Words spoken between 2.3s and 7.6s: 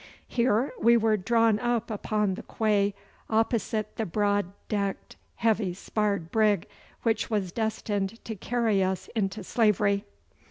the quay opposite the broad decked, heavy sparred brig which was